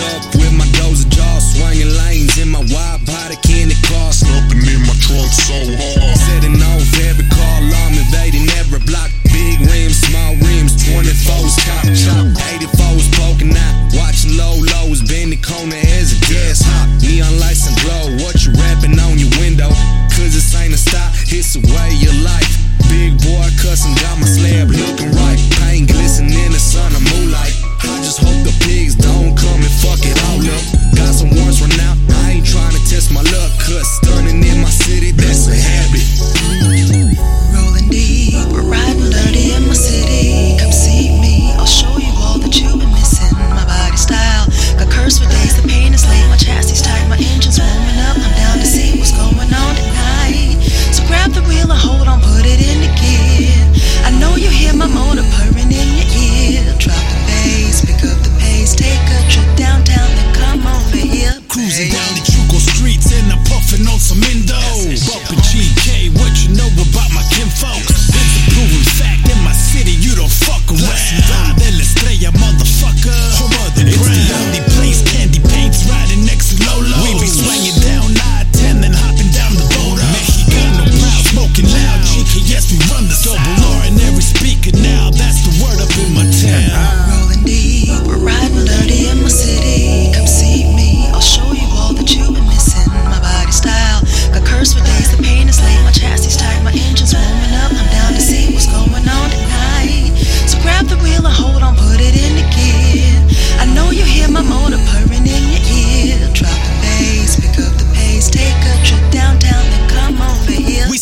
[0.00, 4.12] up with my dozer jaw, swinging lanes in my wide body candy car.
[4.12, 6.16] Stomping in my trunk so hard.
[6.16, 8.39] Setting off every car alarm invading.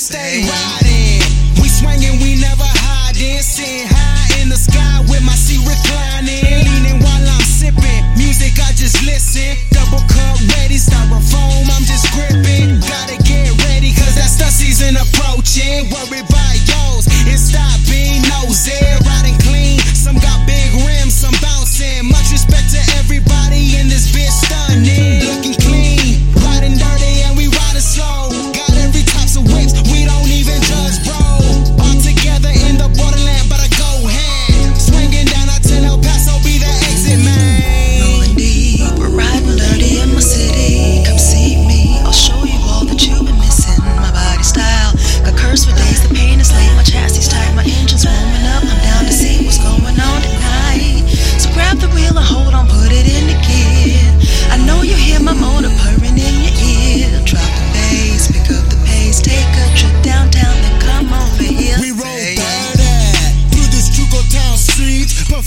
[0.08, 0.57] stay right.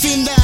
[0.03, 0.40] everything that